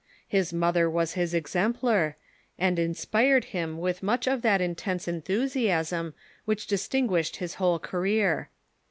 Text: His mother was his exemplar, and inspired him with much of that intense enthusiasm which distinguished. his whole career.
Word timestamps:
His 0.27 0.51
mother 0.51 0.89
was 0.89 1.13
his 1.13 1.35
exemplar, 1.35 2.17
and 2.57 2.79
inspired 2.79 3.45
him 3.53 3.77
with 3.77 4.01
much 4.01 4.25
of 4.25 4.41
that 4.41 4.59
intense 4.59 5.07
enthusiasm 5.07 6.15
which 6.45 6.65
distinguished. 6.65 7.35
his 7.35 7.53
whole 7.61 7.77
career. 7.77 8.49